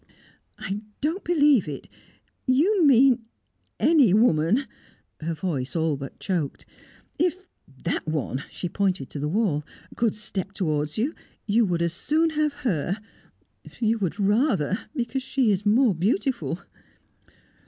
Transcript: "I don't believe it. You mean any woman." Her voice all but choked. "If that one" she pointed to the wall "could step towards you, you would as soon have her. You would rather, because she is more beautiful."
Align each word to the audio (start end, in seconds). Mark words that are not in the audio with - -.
"I 0.57 0.81
don't 0.99 1.23
believe 1.23 1.67
it. 1.67 1.87
You 2.47 2.83
mean 2.83 3.27
any 3.79 4.15
woman." 4.15 4.63
Her 5.19 5.35
voice 5.35 5.75
all 5.75 5.95
but 5.95 6.19
choked. 6.19 6.65
"If 7.19 7.45
that 7.83 8.07
one" 8.07 8.41
she 8.49 8.67
pointed 8.67 9.11
to 9.11 9.19
the 9.19 9.29
wall 9.29 9.63
"could 9.95 10.15
step 10.15 10.53
towards 10.53 10.97
you, 10.97 11.13
you 11.45 11.65
would 11.67 11.83
as 11.83 11.93
soon 11.93 12.31
have 12.31 12.53
her. 12.67 12.99
You 13.79 13.99
would 13.99 14.19
rather, 14.19 14.79
because 14.95 15.21
she 15.21 15.51
is 15.51 15.67
more 15.67 15.93
beautiful." 15.93 16.57